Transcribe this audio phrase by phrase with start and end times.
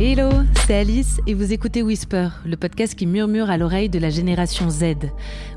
[0.00, 0.30] Hello,
[0.66, 4.68] c'est Alice et vous écoutez Whisper, le podcast qui murmure à l'oreille de la génération
[4.68, 4.94] Z.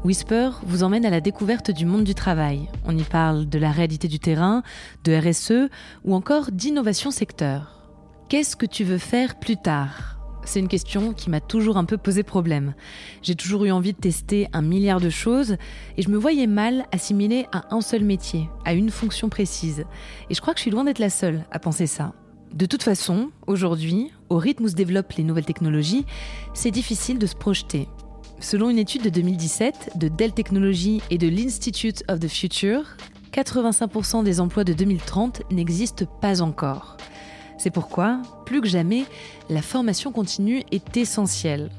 [0.03, 2.69] Whisper vous emmène à la découverte du monde du travail.
[2.85, 4.61] On y parle de la réalité du terrain,
[5.03, 5.69] de RSE
[6.03, 7.89] ou encore d'innovation secteur.
[8.29, 10.19] Qu'est-ce que tu veux faire plus tard?
[10.43, 12.75] C'est une question qui m'a toujours un peu posé problème.
[13.23, 15.57] J'ai toujours eu envie de tester un milliard de choses
[15.97, 19.85] et je me voyais mal assimilée à un seul métier, à une fonction précise.
[20.29, 22.13] Et je crois que je suis loin d'être la seule à penser ça.
[22.53, 26.05] De toute façon, aujourd'hui, au rythme où se développent les nouvelles technologies,
[26.53, 27.87] c'est difficile de se projeter.
[28.39, 32.83] Selon une étude de 2017 de Dell Technologies et de l'Institute of the Future,
[33.33, 36.97] 85% des emplois de 2030 n'existent pas encore.
[37.57, 39.05] C'est pourquoi, plus que jamais,
[39.49, 41.69] la formation continue est essentielle.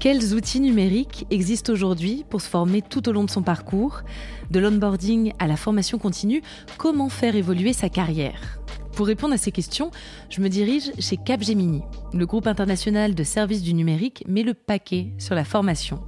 [0.00, 4.02] Quels outils numériques existent aujourd'hui pour se former tout au long de son parcours?
[4.50, 6.42] De l'onboarding à la formation continue,
[6.76, 8.58] comment faire évoluer sa carrière?
[8.94, 9.90] Pour répondre à ces questions,
[10.30, 11.82] je me dirige chez Capgemini.
[12.12, 16.00] Le groupe international de services du numérique met le paquet sur la formation.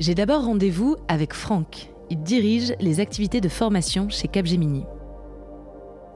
[0.00, 1.90] J'ai d'abord rendez-vous avec Franck.
[2.10, 4.84] Il dirige les activités de formation chez Capgemini.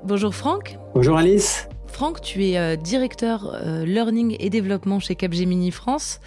[0.05, 0.79] Bonjour Franck.
[0.95, 1.69] Bonjour Alice.
[1.87, 6.21] Franck, tu es euh, directeur euh, learning et développement chez Capgemini France.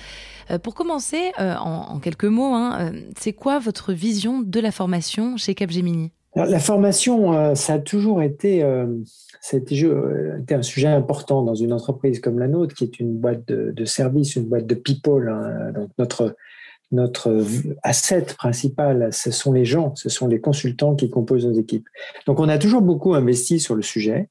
[0.52, 5.56] Euh, pour commencer, en, quelques mots, hein, c'est quoi votre vision de la formation chez
[5.56, 6.12] Capgemini?
[6.36, 8.64] La formation, ça a toujours été
[9.46, 13.48] c'était euh, un sujet important dans une entreprise comme la nôtre, qui est une boîte
[13.48, 15.30] de, de services, une boîte de people.
[15.30, 15.72] Hein.
[15.72, 16.36] Donc notre,
[16.92, 17.46] notre
[17.84, 21.88] asset principal, ce sont les gens, ce sont les consultants qui composent nos équipes.
[22.26, 24.30] Donc on a toujours beaucoup investi sur le sujet.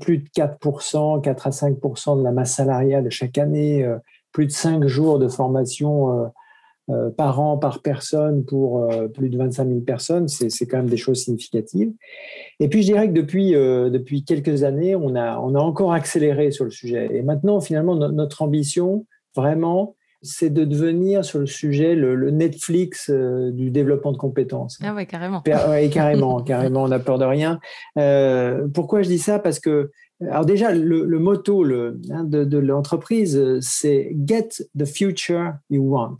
[0.00, 3.96] Plus de 4%, 4 à 5% de la masse salariale chaque année, euh,
[4.32, 6.30] plus de 5 jours de formation
[6.92, 10.88] euh, par an, par personne pour euh, plus de 25 000 personnes, c'est quand même
[10.88, 11.92] des choses significatives.
[12.60, 15.92] Et puis je dirais que depuis, euh, depuis quelques années, on a, on a encore
[15.92, 17.08] accéléré sur le sujet.
[17.12, 23.70] Et maintenant, finalement, notre ambition, vraiment, c'est de devenir sur le sujet le, Netflix du
[23.70, 24.78] développement de compétences.
[24.82, 25.42] Ah ouais, carrément.
[25.46, 27.58] Oui, carrément, carrément, on n'a peur de rien.
[28.74, 29.38] pourquoi je dis ça?
[29.38, 29.90] Parce que
[30.20, 35.82] alors déjà, le, le motto le, hein, de, de l'entreprise, c'est Get the future you
[35.82, 36.18] want.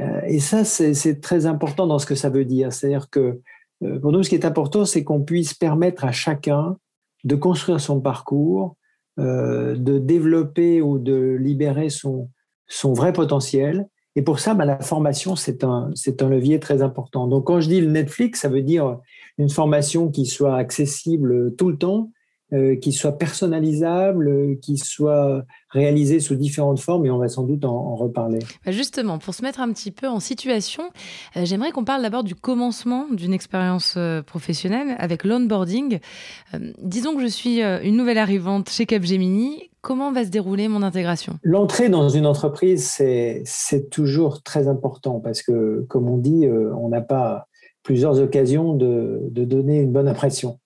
[0.00, 2.72] Euh, et ça, c'est très important dans ce que ça veut dire.
[2.72, 3.40] C'est-à-dire que
[3.82, 6.76] euh, pour nous, ce qui est important, c'est qu'on puisse permettre à chacun
[7.24, 8.76] de construire son parcours,
[9.18, 12.28] euh, de développer ou de libérer son,
[12.82, 13.86] vrai potentiel.
[14.16, 15.90] Et pour ça, bah, la formation, c'est un,
[16.20, 17.26] un levier très important.
[17.26, 18.98] Donc, quand je dis le Netflix, ça veut dire
[19.38, 22.10] une formation qui soit accessible tout le temps,
[22.54, 27.42] euh, qui soit personnalisable, euh, qui soit réalisé sous différentes formes, et on va sans
[27.42, 28.38] doute en, reparler.
[28.64, 30.84] Bah, justement, pour se mettre un petit peu en situation,
[31.36, 35.98] euh, j'aimerais qu'on parle d'abord du commencement d'une expérience professionnelle avec l'onboarding.
[36.80, 39.70] disons que je suis une nouvelle arrivante chez Capgemini.
[39.80, 41.38] Comment va se dérouler mon intégration?
[41.42, 47.00] L'entrée dans une entreprise, c'est toujours très important parce que, comme on dit, on n'a
[47.00, 47.48] pas
[47.82, 50.58] plusieurs occasions de, de donner une bonne impression.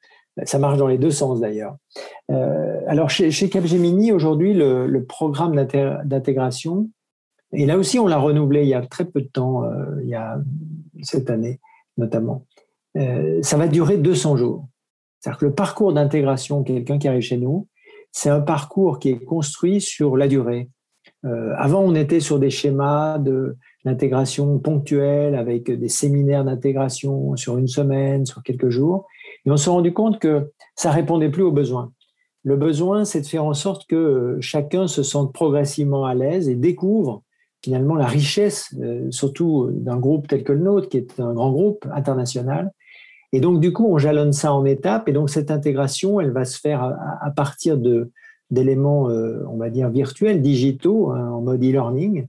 [0.44, 1.76] Ça marche dans les deux sens d'ailleurs.
[2.30, 5.54] Euh, alors chez, Capgemini, aujourd'hui, le, programme
[6.04, 6.88] d'intégration,
[7.52, 10.08] et là aussi on l'a renouvelé il y a très peu de temps, euh, il
[10.08, 10.38] y a
[11.02, 11.60] cette année
[11.96, 12.44] notamment,
[12.96, 14.68] euh, ça va durer 200 jours.
[15.18, 17.66] C'est-à-dire que le parcours d'intégration, quelqu'un qui arrive chez nous,
[18.12, 20.70] c'est un parcours qui est construit sur la durée.
[21.56, 27.68] avant, on était sur des schémas de d'intégration ponctuelle avec des séminaires d'intégration sur une
[27.68, 29.06] semaine, sur quelques jours.
[29.48, 31.90] Et on s'est rendu compte que ça répondait plus aux besoins.
[32.44, 36.50] Le besoin, c'est de faire en sorte que euh, chacun se sente progressivement à l'aise
[36.50, 37.22] et découvre
[37.64, 41.50] finalement la richesse, euh, surtout d'un groupe tel que le nôtre, qui est un grand
[41.50, 42.72] groupe international.
[43.32, 45.08] Et donc, du coup, on jalonne ça en étapes.
[45.08, 48.10] Et donc, cette intégration, elle va se faire à, partir de,
[48.50, 52.26] d'éléments, euh, on va dire, virtuels, digitaux, hein, en mode e-learning,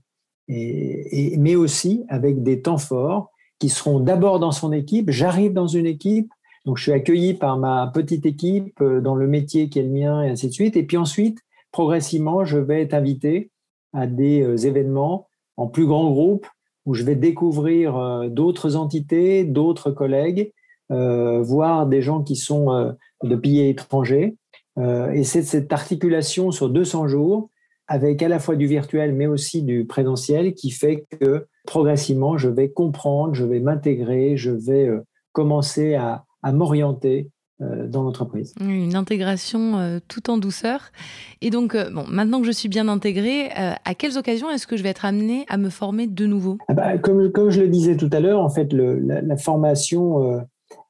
[0.48, 5.10] mais aussi avec des temps forts qui seront d'abord dans son équipe.
[5.10, 6.32] J'arrive dans une équipe,
[6.66, 9.88] donc, je suis accueilli par ma petite équipe euh, dans le métier qui est le
[9.88, 10.76] mien et ainsi de suite.
[10.76, 11.38] Et puis ensuite,
[11.72, 13.50] progressivement, je vais être invité
[13.94, 16.46] à des euh, événements en plus grand groupe
[16.86, 20.52] où je vais découvrir euh, d'autres entités, d'autres collègues,
[20.92, 24.34] voir des gens qui sont de pays étrangers.
[24.76, 27.48] et c'est cette articulation sur 200 jours
[27.86, 32.48] avec à la fois du virtuel mais aussi du présentiel qui fait que progressivement, je
[32.48, 34.90] vais comprendre, je vais m'intégrer, je vais
[35.32, 37.30] commencer à, à m'orienter
[37.62, 38.54] euh, dans l'entreprise.
[38.58, 40.92] Une intégration euh, tout en douceur.
[41.42, 44.78] Et donc, euh, bon, maintenant que je suis bien intégrée, à quelles occasions est-ce que
[44.78, 46.56] je vais être amenée à me former de nouveau?
[46.68, 50.42] Ah bah, comme, comme, je le disais tout à l'heure, en fait, le, la, formation,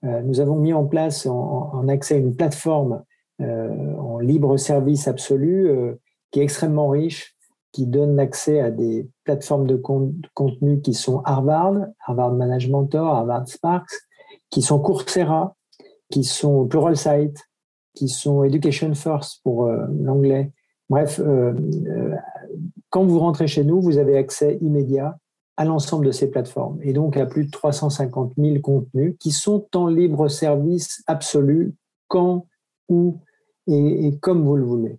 [0.02, 3.02] nous avons mis en place en, accès à une plateforme
[3.40, 5.70] en libre service absolu,
[6.30, 7.34] qui est extrêmement riche,
[7.72, 9.76] qui donne accès à des plateformes de
[10.34, 11.74] contenu qui sont Harvard,
[12.06, 13.90] Harvard Management Mentor, Harvard Sparks,
[14.50, 15.56] qui sont Coursera,
[16.10, 17.38] qui sont Pluralsight,
[17.94, 20.52] qui sont Education First pour euh, l'anglais.
[20.88, 21.54] Bref, euh,
[21.86, 22.14] euh,
[22.90, 25.18] quand vous rentrez chez nous, vous avez accès immédiat
[25.56, 29.66] à l'ensemble de ces plateformes et donc à plus de 350 000 contenus qui sont
[29.74, 31.74] en libre service absolu
[32.08, 32.46] quand,
[32.88, 33.18] où
[33.66, 34.98] et, et comme vous le voulez.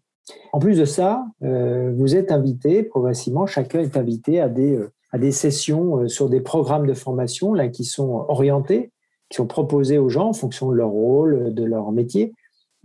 [0.54, 4.80] En plus de ça, vous êtes invité progressivement, chacun est invité à des,
[5.12, 8.92] à des sessions sur des programmes de formation là, qui sont orientés,
[9.31, 12.33] qui sont proposés aux gens en fonction de leur rôle, de leur métier.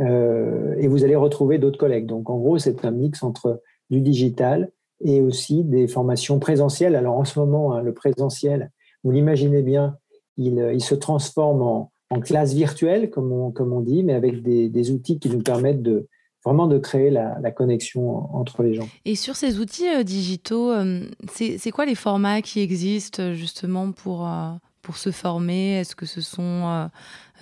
[0.00, 2.06] et vous allez retrouver d'autres collègues.
[2.06, 3.60] Donc en gros, c'est un mix entre
[3.90, 4.70] du digital
[5.04, 6.96] et aussi des formations présentielles.
[6.96, 8.70] Alors en ce moment, hein, le présentiel,
[9.04, 9.96] vous l'imaginez bien,
[10.36, 15.28] il, il, se transforme en, classe virtuelle, comme on, dit, mais avec des, outils qui
[15.28, 16.08] nous permettent de,
[16.44, 18.88] vraiment de créer la, connexion entre les gens.
[19.04, 23.92] Et sur ces outils euh, digitaux, euh, c'est quoi les formats qui existent euh, justement
[23.92, 24.28] pour,
[24.86, 25.80] pour se former?
[25.80, 26.88] Est-ce que ce sont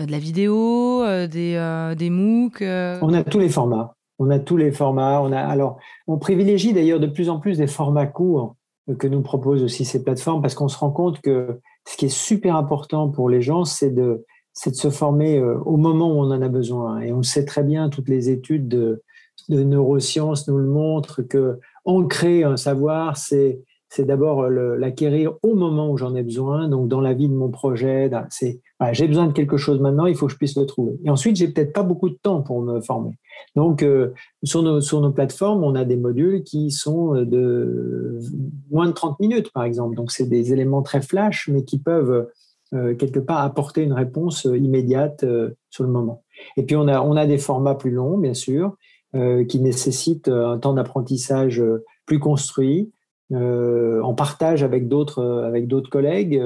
[0.00, 3.94] de la vidéo, des, des MOOC On a tous les formats.
[4.18, 5.20] On a tous les formats.
[5.20, 5.76] On a, alors,
[6.06, 8.56] on privilégie d'ailleurs de plus en plus des formats courts
[8.98, 12.16] que nous proposent aussi ces plateformes parce qu'on se rend compte que ce qui est
[12.16, 14.24] super important pour les gens, c'est de,
[14.54, 17.00] c'est de se former euh, au moment où on en a besoin.
[17.00, 19.02] Et on sait très bien, toutes les études de,
[19.48, 23.60] neurosciences nous le montrent, que ancrer un savoir, c'est
[23.94, 27.50] c'est d'abord l'acquérir au moment où j'en ai besoin, donc dans la vie de mon
[27.50, 28.10] projet.
[28.30, 28.60] C'est
[28.92, 30.98] j'ai besoin de quelque chose maintenant, il faut que je puisse le trouver.
[31.04, 33.16] Et ensuite, j'ai peut-être pas beaucoup de temps pour me former.
[33.56, 34.12] Donc, euh,
[34.42, 38.18] sur, nos, sur nos plateformes, on a des modules qui sont de
[38.70, 39.96] moins de 30 minutes, par exemple.
[39.96, 42.26] Donc, c'est des éléments très flash, mais qui peuvent
[42.74, 46.24] euh, quelque part apporter une réponse euh, immédiate euh, sur le moment.
[46.56, 48.76] Et puis on a, on a des formats plus longs, bien sûr,
[49.48, 51.62] qui nécessitent un temps d'apprentissage
[52.04, 52.90] plus construit,
[53.32, 56.40] en partage avec d'autres avec d'autres collègues,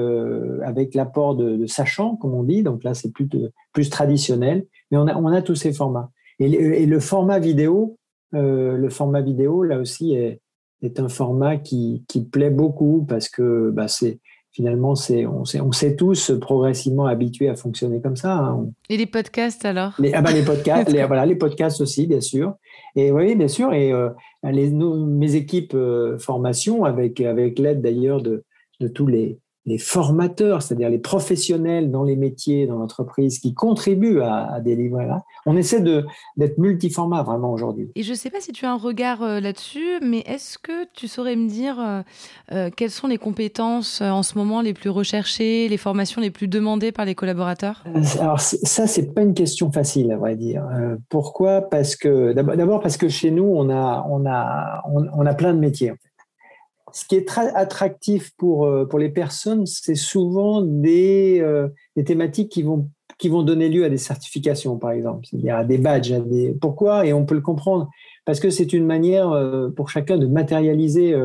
[0.63, 2.63] avec l'apport de, sachants, comme on dit.
[2.63, 3.27] Donc là, c'est plus
[3.73, 6.11] plus traditionnel, mais on a on a tous ces formats.
[6.39, 7.97] Et, le format vidéo,
[8.31, 10.41] le format vidéo là aussi est,
[10.81, 14.19] est un format qui, qui plaît beaucoup parce que bah, c'est
[14.59, 18.35] finalement, c'est, on s'est on tous progressivement habitués à fonctionner comme ça.
[18.35, 18.67] Hein.
[18.89, 19.93] Et les podcasts alors?
[19.99, 22.55] Les, ah bah, les podcasts, les, voilà, les podcasts aussi, bien sûr.
[22.93, 23.71] Et oui, bien sûr.
[23.71, 24.09] Et euh,
[24.43, 28.43] les, mes équipes euh, formation, avec, avec l'aide d'ailleurs de,
[28.81, 29.39] de tous les,
[29.69, 35.23] les formateurs, c'est-à-dire les professionnels dans les métiers, dans l'entreprise, qui contribuent à, délivrer là.
[35.45, 37.89] On essaie d'être multiformat vraiment aujourd'hui.
[37.95, 40.85] Et je ne sais pas si tu as un regard euh, là-dessus, mais est-ce que
[40.93, 42.01] tu saurais me dire euh,
[42.51, 46.47] euh, quelles sont les compétences en ce moment les plus recherchées, les formations les plus
[46.47, 47.83] demandées par les collaborateurs?
[48.19, 50.63] Alors ça, c'est pas une question facile, à vrai dire.
[51.09, 51.61] pourquoi?
[51.61, 55.59] Parce que d'abord parce que chez nous, on a, on a, on, a plein de
[55.59, 55.93] métiers
[56.93, 62.03] ce qui est très attractif pour, euh, pour les personnes, c'est souvent des, euh, des,
[62.03, 65.77] thématiques qui vont, qui vont donner lieu à des certifications, par exemple, c'est-à-dire à des
[65.77, 66.13] badges.
[66.61, 67.05] Pourquoi?
[67.05, 67.89] Et on peut le comprendre,
[68.25, 71.15] parce que c'est une manière euh, pour chacun de matérialiser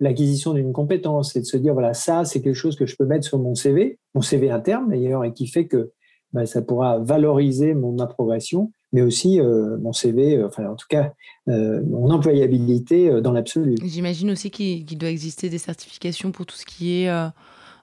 [0.00, 3.06] l'acquisition d'une compétence et de se dire, voilà, ça, c'est quelque chose que je peux
[3.06, 5.92] mettre sur mon CV, mon CV interne d'ailleurs, et qui fait que
[6.32, 10.86] bah, ça pourra valoriser mon approbation mais aussi euh, mon CV, euh, enfin en tout
[10.88, 11.12] cas
[11.48, 13.76] euh, mon employabilité dans l'absolu.
[13.84, 17.10] J'imagine aussi qu'il doit exister des certifications pour tout ce qui est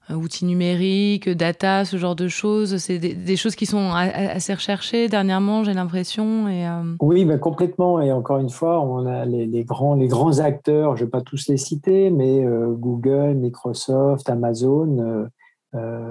[0.09, 2.75] outils numériques, data, ce genre de choses.
[2.77, 6.49] C'est des, choses qui sont assez recherchées dernièrement, j'ai l'impression.
[6.49, 6.67] Et,
[6.99, 8.01] Oui, ben, complètement.
[8.01, 11.21] Et encore une fois, on a les, grands, les grands acteurs, je ne vais pas
[11.21, 15.29] tous les citer, mais Google, Microsoft, Amazon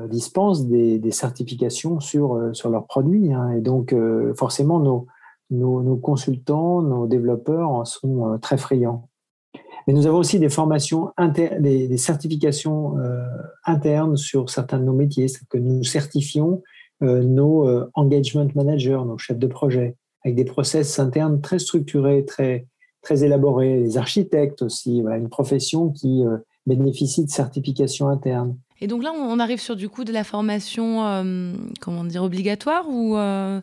[0.09, 3.33] dispensent des, certifications sur, euh, sur leurs produits.
[3.33, 3.53] Hein.
[3.53, 5.07] et donc, euh, forcément, nos,
[5.51, 9.09] nos, consultants, nos développeurs en sont très friands.
[9.87, 12.95] Mais nous avons aussi des formations, des, des, certifications
[13.65, 16.63] internes sur certains de nos métiers, c'est que nous certifions
[17.01, 22.69] nos engagement managers, nos chefs de projet, avec des process internes très structurés, très,
[23.03, 26.23] très élaborés, les architectes aussi, une profession qui
[26.67, 28.57] bénéficie de certifications internes.
[28.83, 32.85] Et donc là, on arrive sur du coup de la formation, euh, comment dire, obligatoire
[32.89, 33.61] ou euh,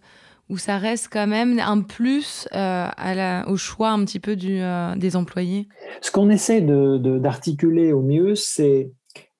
[0.47, 5.67] où ça reste quand même un plus euh, au choix un petit peu des employés?
[5.99, 8.93] Ce qu'on essaie d'articuler de, au mieux, c'est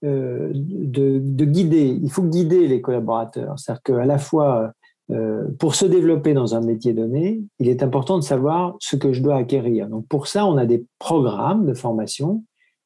[0.03, 1.98] de, de, guider.
[2.03, 3.57] Il faut guider les collaborateurs.
[3.57, 4.74] C'est-à-dire qu'à la fois,
[5.59, 9.24] pour se développer dans un métier donné, il est important de savoir ce que je
[9.24, 9.88] dois acquérir.
[9.88, 12.43] Donc pour ça, on a des programmes de formation,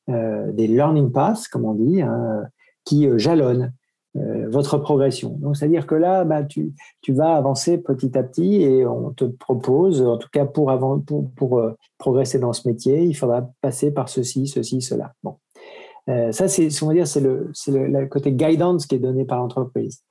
[0.08, 2.44] des learning paths, comme on dit, hein,
[2.86, 3.74] qui euh, jalonnent
[4.16, 5.30] votre progression.
[5.40, 9.26] Donc, c'est-à-dire que là, bah, tu, tu, vas avancer petit à petit et on te
[9.26, 11.60] propose, en tout cas pour, avant, pour, pour
[11.98, 15.14] progresser dans ce métier, il faudra passer par ceci, ceci, cela.
[15.24, 15.38] Bon.
[16.06, 20.04] ça, c'est, on dire, c'est le, c'est le, côté guidance qui est donné par l'entreprise.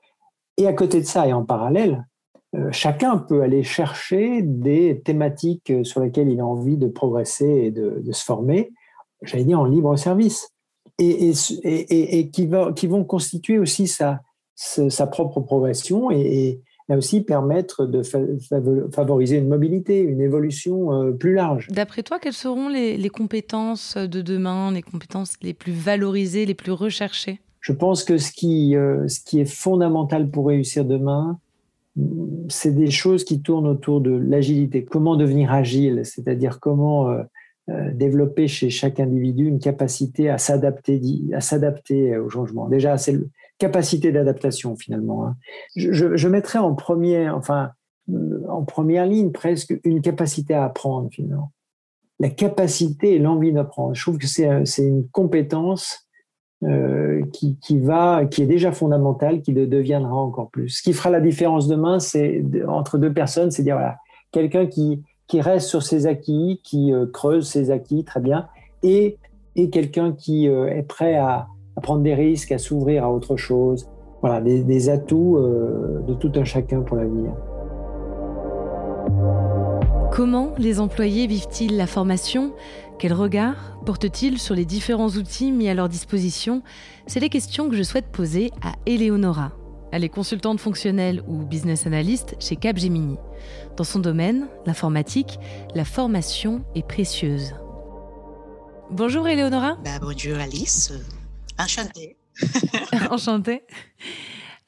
[0.57, 2.05] Et à côté de ça, et en parallèle,
[2.55, 7.47] euh, chacun peut aller chercher des thématiques euh, sur lesquelles il a envie de progresser
[7.47, 8.73] et de, se former,
[9.23, 10.52] j'allais dire en libre service,
[10.99, 11.33] et,
[11.65, 14.21] et, qui, va, qui, vont constituer aussi sa,
[14.55, 18.03] sa propre progression et, là aussi permettre de
[18.93, 21.69] favoriser une mobilité, une évolution euh, plus large.
[21.71, 26.55] D'après toi, quelles seront les, les compétences de demain, les compétences les plus valorisées, les
[26.55, 27.41] plus recherchées?
[27.61, 31.39] Je pense que ce qui, ce qui est fondamental pour réussir demain,
[32.49, 34.85] c'est des choses qui tournent autour de l'agilité.
[34.85, 37.25] Comment devenir agile, c'est-à-dire comment euh, euh,
[37.69, 41.01] développer chez chaque individu une capacité à s'adapter,
[41.33, 42.69] à s'adapter au changement.
[42.69, 43.21] Déjà, c'est la
[43.59, 45.27] capacité d'adaptation finalement.
[45.27, 45.37] Hein.
[45.77, 47.71] Je, je, mettrais en première, enfin,
[48.11, 51.53] euh, en première ligne presque une capacité à apprendre finalement.
[52.19, 53.95] La capacité et l'envie d'apprendre.
[53.95, 56.09] Je trouve que c'est une compétence
[56.63, 60.69] euh, qui, va, qui est déjà fondamentale, qui deviendra encore plus.
[60.69, 63.99] Ce qui fera la différence demain, c'est entre deux personnes, c'est dire voilà,
[64.31, 68.49] quelqu'un qui, qui reste sur ses acquis, qui euh, creuse ses acquis, très bien,
[68.83, 69.19] et,
[69.57, 71.49] et quelqu'un qui euh, est prêt à,
[71.83, 73.89] prendre des risques, à s'ouvrir à autre chose.
[74.21, 77.33] Voilà, des, des atouts de tout un chacun pour l'avenir.
[80.13, 82.53] Comment les employés vivent-ils la formation?
[82.99, 86.63] Quel regard portent-ils sur les différents outils mis à leur disposition?
[87.07, 89.53] C'est les questions que je souhaite poser à Eleonora.
[89.93, 93.19] Elle est consultante fonctionnelle ou business analyst chez Capgemini.
[93.77, 95.39] Dans son domaine, l'informatique,
[95.75, 97.55] la formation est précieuse.
[98.91, 99.77] Bonjour Eleonora.
[99.85, 100.93] Bah, bonjour Alice.
[101.59, 102.17] Enchantée.
[103.11, 103.63] Enchantée.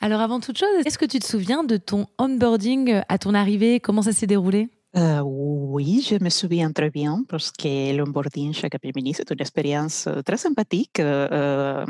[0.03, 3.81] Alors avant toute chose, est-ce que tu te souviens de ton onboarding à ton arrivée?
[3.81, 4.69] Comment ça s'est déroulé?
[4.97, 10.09] Uh, oui, je me souviens très bien parce que l'onboarding chez Capgemini, c'est une expérience
[10.25, 11.01] très sympathique.
[11.01, 11.85] Uh,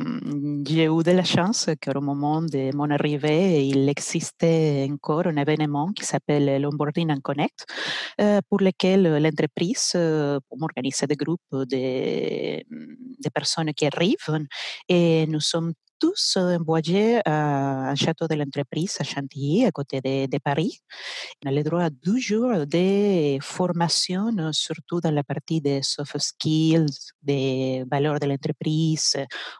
[0.66, 5.92] j'ai eu de la chance qu'au moment de mon arrivée, il existait encore un événement
[5.92, 7.66] qui s'appelle l'Onboarding and Connect,
[8.18, 14.46] uh, pour lequel l'entreprise peut organiser des groupes de, de personnes qui arrivent
[14.88, 20.26] et nous sommes tous envoyés à un château de l'entreprise à Chantilly, à côté de,
[20.26, 20.80] de, Paris.
[21.44, 26.18] On a le droit à deux jours de formation, surtout dans la partie des soft
[26.18, 29.16] skills, des valeurs de l'entreprise.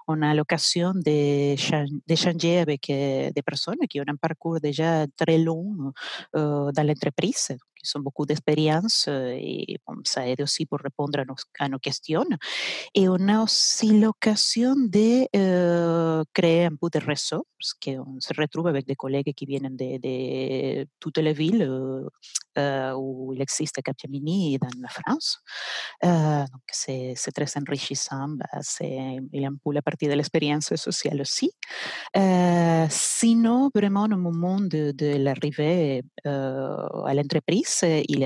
[0.09, 5.93] On a l'occasion d'échanger avec des personnes qui ont un parcours déjà très long
[6.37, 7.57] euh, dans l'entreprise
[7.91, 11.79] qui ont beaucoup d'expérience et bon, ça aide aussi pour répondre à nos, à nos,
[11.79, 12.25] questions.
[12.95, 18.33] Et on a aussi l'occasion de euh, créer un peu de réseau, parce qu'on se
[18.39, 21.63] retrouve avec des collègues qui viennent de, de toutes les villes
[22.59, 25.39] euh, où il existe Capgemini dans la France.
[26.05, 31.51] Euh, donc c'est très enrichissant, bah, c'est un peu la partie de l'expérience sociale aussi.
[32.91, 38.25] Sinon, vraiment, au moment de, de l'arrivée à l'entreprise, il y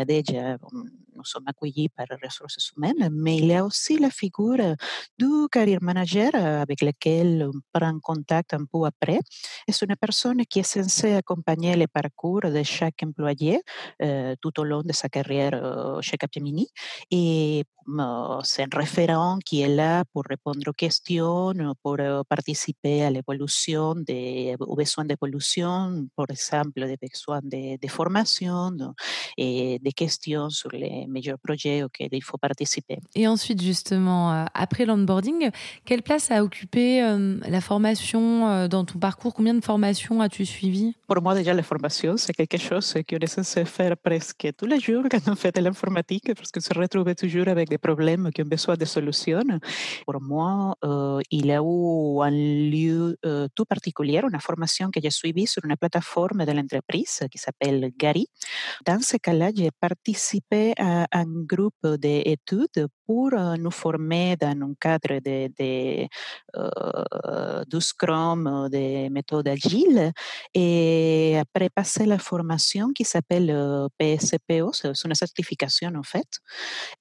[1.19, 4.11] a déjà nous sommes accueillis par les ressources humaines, mais il y a aussi la
[4.11, 4.77] figure
[5.19, 9.21] du career manager avec lequel prend contact un peu après.
[9.69, 13.61] C'est une personne qui est censée accompagner le parcours de chaque employé
[14.03, 16.69] euh, tout au long de sa carrière euh, chez Capgemini
[17.11, 17.65] et
[18.43, 21.97] c'est un référent qui est là pour répondre aux questions, pour
[22.29, 28.77] participer à l'évolution des aux besoins d'évolution, par exemple des besoins de, de, formation
[29.37, 32.99] et des questions sur les meilleurs projets auxquels il faut participer.
[33.15, 35.50] Et ensuite, justement, après l'onboarding,
[35.85, 37.00] quelle place a occupé
[37.49, 39.35] la formation dans ton parcours?
[39.35, 43.27] Combien de formations as-tu suivi Pour moi, déjà, la formation, c'est quelque chose qu'on est
[43.27, 47.15] censé faire presque tous les jours quand on fait de l'informatique, parce qu'on se retrouve
[47.15, 49.49] toujours avec des problèmes qui ont besoin de solutions.
[50.07, 55.00] Pour moi, euh, il y a eu un lieu euh, tout particulier, une formation que
[55.03, 58.27] j'ai suivie sur une plateforme de l'entreprise qui s'appelle Gary.
[58.87, 65.19] Dans ce cas-là, j'ai participé à un groupe d'études euh, nous former dans un cadre
[65.21, 66.07] de, de
[66.57, 70.12] euh, du Scrum, des méthodes agiles.
[70.55, 73.49] Et après passer la formation qui s'appelle
[73.99, 76.29] PSPO, c'est une certification en fait.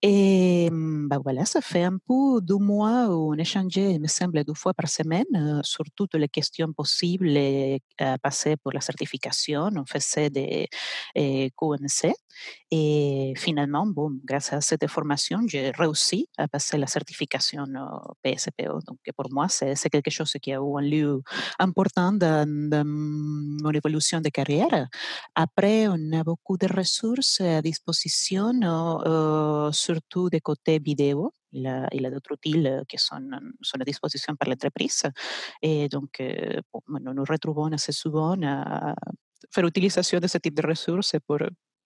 [0.02, 4.44] Et bah voilà, ça fait un peu deux mois où on échangeait, il me semble,
[4.44, 7.38] deux fois par semaine sur toutes les questions possibles
[8.00, 9.70] à passer pour la certification.
[9.76, 10.70] On faisait des
[11.16, 12.14] QNC.
[12.72, 15.97] Et finalement, bon, grâce à cette formation, j'ai réussi
[16.38, 17.66] à passer la certification
[18.24, 18.80] PSPO.
[18.88, 21.22] Donc, pour moi, c'est quelque chose qui un lieu
[21.60, 24.88] important dans, dans, mon évolution de carrière.
[25.36, 31.32] Après, on a beaucoup de ressources à disposition, euh, surtout des côtés vidéo.
[31.54, 32.38] Il y a, a d'autres
[33.86, 35.04] disposition par l'entreprise.
[35.62, 36.22] Et donc,
[36.72, 37.26] bon, nous nous
[40.20, 41.16] de ce type de ressources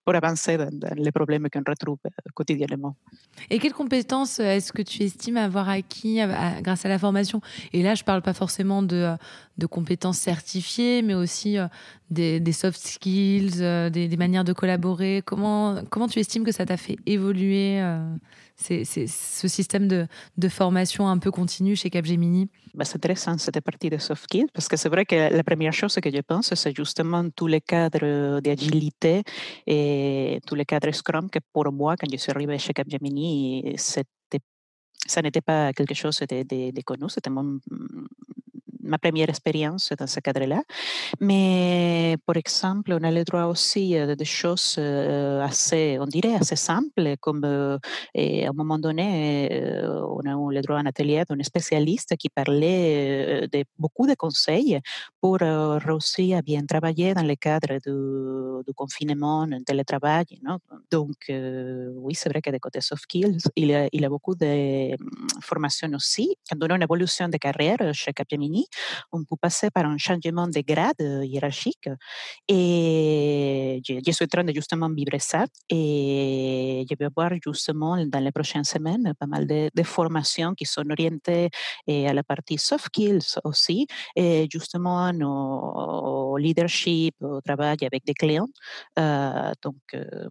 [0.04, 2.96] pour avancer dans, les problèmes qu'on retrouve euh, quotidiennement.
[3.50, 6.20] Et quelles compétences euh, est-ce que tu estimes avoir acquis
[6.62, 7.42] grâce à la formation?
[7.74, 9.16] Et là, je ne parle pas forcément de,
[9.62, 11.68] de, compétences certifiées, mais aussi euh,
[12.10, 13.58] des, soft skills,
[13.92, 15.22] des, manières de collaborer.
[15.26, 17.82] Comment, comment tu estimes que ça t'a fait évoluer
[18.62, 22.50] c'est, ce système de, formation un peu continue chez Capgemini?
[22.74, 25.74] Bah, C'est intéressant cette partie de soft skills parce que c'est vrai que la première
[25.74, 29.24] chose que je pense, c'est justement tous les cadres d'agilité
[29.68, 34.08] et tous les cadres Scrum que pour moi, quand je suis arrivée chez Capgemini, c'était
[35.08, 37.32] ça n'était pas quelque chose de, de, de connu, c'était
[38.84, 40.62] ma première expérience dans ce cadre-là.
[41.20, 46.56] Mais, par exemple, on a le droit aussi à des choses assez, on dirait, assez
[46.56, 47.80] simples, comme à
[48.16, 49.50] un moment donné,
[49.84, 54.16] on a eu le droit à un atelier d'un spécialiste qui parlait de beaucoup de
[54.16, 54.80] conseils
[55.20, 60.26] pour réussir à bien travailler dans le cadre du, du confinement, du télétravail.
[60.44, 60.58] Non?
[60.92, 64.10] Donc, oui, c'est vrai que des côté soft skills, il y a, il y a
[64.10, 64.96] beaucoup de
[65.42, 66.36] formations aussi.
[66.50, 68.68] Quand on a une évolution de carrière chez Capgemini,
[69.12, 71.90] on peut passer par un changement de grade euh, hiérarchique.
[72.48, 75.46] Et je, suis en train de justement vivre ça.
[75.70, 80.90] Et je vais avoir justement dans les prochaines semaines pas mal de, formations qui sont
[80.90, 81.50] orientées
[81.88, 83.88] eh, à la partie soft skills aussi,
[84.52, 88.48] justement au leadership, au travail avec des clients.
[89.00, 90.28] Euh, donc, euh,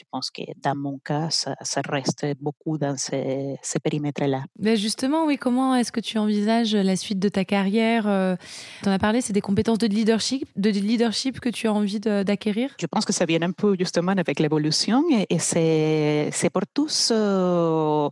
[0.00, 1.54] je pense que dans mon cas, ça,
[1.88, 4.42] reste beaucoup dans ces, périmètres-là.
[4.58, 8.36] Ben justement, oui, comment est-ce que tu envisages la suite de ta carrière euh,
[8.82, 12.00] Tu en as parlé, c'est des compétences de leadership, de leadership que tu as envie
[12.00, 12.74] d'acquérir?
[12.80, 18.08] Je pense que ça vient un peu justement avec l'évolution et, c'est pour tous, euh,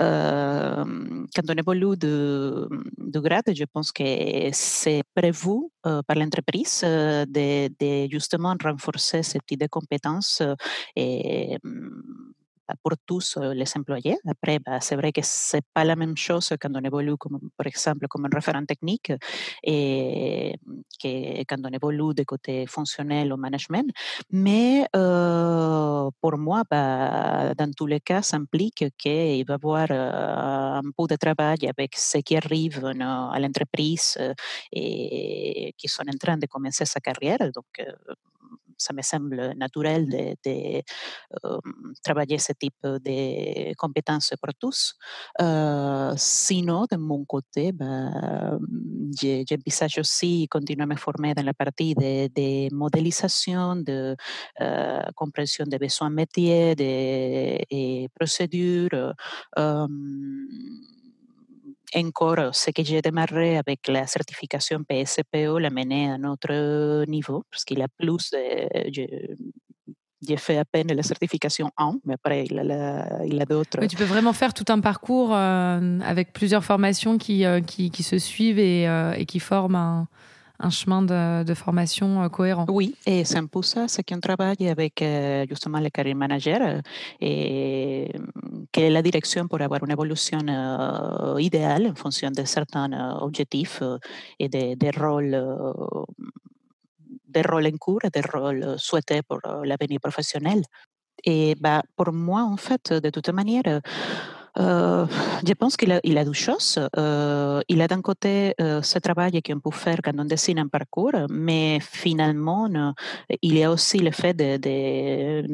[0.00, 0.84] euh,
[1.34, 4.04] quand on évolue de, de grade, je pense que
[4.52, 10.42] c'est prévu par l'entreprise de, de, justement renforcer ce type de compétences
[10.96, 11.58] et
[12.82, 14.16] pour tous les employés.
[14.26, 18.06] Après, c'est vrai que c'est pas la même chose quand on évolue, comme, par exemple,
[18.08, 19.12] comme un référent technique
[19.62, 20.54] et
[21.02, 23.90] que quand on évolue de côté fonctionnel ou management.
[24.30, 30.82] Mais pour moi, bah, dans tous les cas, ça implique qu'il va y avoir un
[30.96, 34.18] peu de travail avec ceux qui arrivent à l'entreprise
[34.72, 37.38] et qui sont en train de commencer sa carrière.
[37.54, 37.66] Donc,
[38.78, 40.82] ça me semble naturel de, de
[41.42, 44.94] um, travailler ce type de compétences pour tous.
[45.40, 48.58] Uh, sinon, de mon côté, bah,
[49.20, 54.16] j'envisage aussi continuer à me former dans la partie de, de modélisation, de
[54.60, 59.14] uh, compréhension des besoins métiers, des procédures.
[61.94, 67.44] Encore ce que j'ai démarré avec la certification PSPO l'a mené à un autre niveau,
[67.50, 68.34] parce qu'il a plus
[70.26, 73.86] j'ai fait à peine la certification 1, mais après, il a, d'autres.
[73.86, 78.02] tu peux vraiment faire tout un parcours euh, avec plusieurs formations qui, euh, qui, qui,
[78.02, 80.08] se suivent et, euh, et qui forment un,
[80.60, 82.66] un chemin de, formation euh, cohérent.
[82.68, 86.80] Oui, et c'est peu ça, qu'on travaille avec euh, justement les career managers euh,
[87.20, 88.12] et
[88.72, 90.38] quelle est la direction pour avoir une évolution
[91.38, 93.82] idéale en fonction de certains objectifs
[94.38, 95.36] et des, rôles
[97.28, 100.62] des en cours et des rôles souhaités pour l'avenir professionnel.
[101.24, 103.80] Et bah, pour moi, en fait, de toute manière,
[104.58, 105.06] euh,
[105.46, 106.78] je pense qu'il a, il a deux choses.
[106.96, 110.68] Euh, il a d'un côté euh, ce travail qu'on peut faire quand on dessine un
[110.68, 112.68] parcours, mais finalement,
[113.42, 115.44] il y a aussi le fait de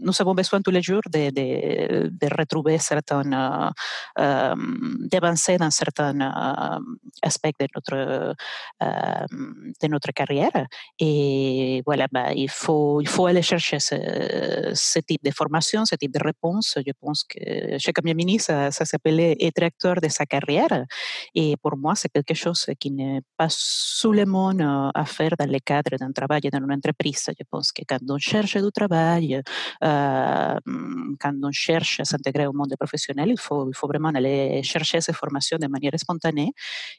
[0.00, 3.72] nous avons besoin tous les jours de, de, de retrouver certains,
[4.18, 4.54] euh,
[5.10, 6.18] d'avancer certains
[7.22, 8.34] aspects de notre,
[8.80, 10.66] de notre carrière.
[10.98, 12.06] Et voilà,
[13.26, 13.80] aller chercher
[15.00, 16.74] type de formation, ce type de réponse.
[16.76, 20.84] Je pense que chez Camille ça, ça s'appelait être acteur de sa carrière.
[21.34, 24.50] Et pour moi, c'est quelque chose qui n'est pas seulement
[24.94, 27.30] à faire dans le cadre d'un travail dans une entreprise.
[27.38, 29.40] Je pense que quand on cherche du travail,
[29.88, 35.58] quand on cherche à s'intégrer au monde professionnel, il faut, vraiment aller chercher ces formations
[35.58, 36.52] de manière spontanée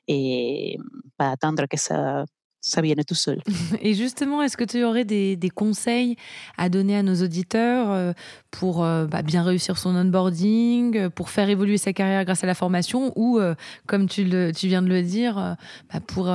[0.07, 0.77] et
[1.17, 3.41] pas attendre que ça vient tout seul.
[3.81, 6.15] Et justement, est-ce que tu aurais des, conseils
[6.57, 8.13] à donner à nos auditeurs euh,
[8.51, 12.55] pour euh, bah, bien réussir son onboarding, pour faire évoluer sa carrière grâce à la
[12.55, 13.55] formation ou, euh,
[13.87, 15.55] comme tu, viens de le dire,
[15.91, 16.29] bah, pour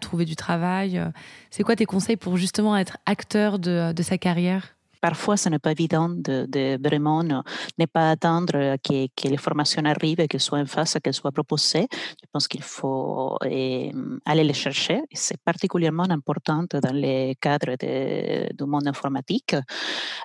[0.00, 1.02] trouver du travail
[1.50, 4.74] C'est quoi tes conseils pour justement être acteur de sa carrière?
[5.02, 10.26] Parfois ce n'est pas évident de, vraiment ne, pas attendre que, que, les formations arrivent,
[10.28, 11.88] qu'elles soient en face, qu'elles soient proposées.
[12.22, 13.92] Je pense qu'il faut eh,
[14.24, 15.02] aller les chercher.
[15.12, 19.54] C'est particulièrement important dans les cadres de, du monde informatique.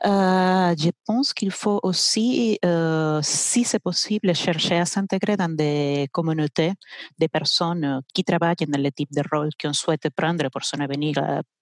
[0.05, 6.07] Euh, je pense qu'il faut aussi, euh, si c'est possible, chercher à s'intégrer dans des
[6.11, 6.73] communautés
[7.19, 11.15] de personnes qui travaillent dans le type de rôle qu'on souhaite prendre pour son avenir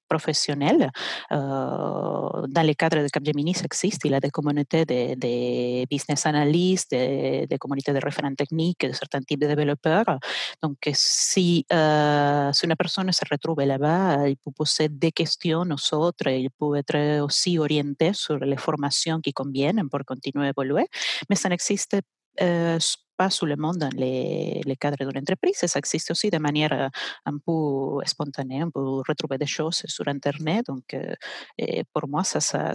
[0.07, 0.89] professionnel.
[1.31, 4.01] Euh, dans le cadre de Capgemini, existe.
[4.05, 8.93] Il y a des communautés de, de business analysts, de communautés de référents techniques, de
[8.93, 10.19] certains types de développeurs.
[10.61, 15.95] Donc, si, euh, si une personne se retrouve là-bas, il peut poser des questions aux
[15.95, 20.87] autres, il peut être aussi orienté sur les formations qui conviennent pour continuer à évoluer.
[21.29, 21.97] Mais ça n'existe
[22.41, 22.79] euh,
[23.17, 25.57] pas sous le monde dans les, les cadres d'une entreprise.
[25.57, 26.89] Ça existe aussi de manière euh,
[27.25, 28.63] un peu spontanée.
[28.63, 30.65] On peut retrouver des choses sur Internet.
[30.67, 32.73] Donc, euh, pour moi, ça, ça,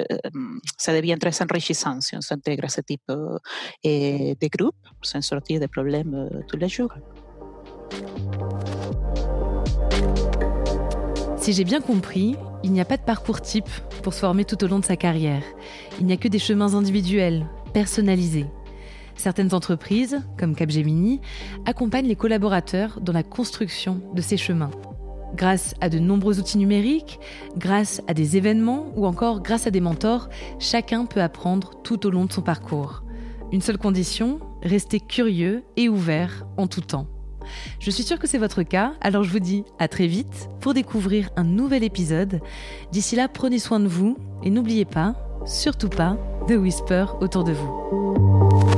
[0.00, 0.04] euh,
[0.76, 5.68] ça, devient très enrichissant si on s'intègre à ce type de groupe sans sortir des
[5.68, 6.92] problèmes tous les jours.
[11.36, 13.68] Si j'ai bien compris, il n'y a pas de parcours type
[14.02, 15.42] pour se former tout au long de sa carrière.
[16.00, 18.46] Il n'y a que des chemins individuels, personnalisés.
[19.18, 21.20] Certaines entreprises, comme Capgemini,
[21.66, 24.70] accompagnent les collaborateurs dans la construction de ces chemins.
[25.34, 27.18] Grâce à de nombreux outils numériques,
[27.56, 30.28] grâce à des événements ou encore grâce à des mentors,
[30.60, 33.02] chacun peut apprendre tout au long de son parcours.
[33.50, 37.08] Une seule condition, rester curieux et ouvert en tout temps.
[37.80, 40.74] Je suis sûre que c'est votre cas, alors je vous dis à très vite pour
[40.74, 42.40] découvrir un nouvel épisode.
[42.92, 46.16] D'ici là, prenez soin de vous et n'oubliez pas, surtout pas,
[46.48, 48.77] de whisper autour de vous.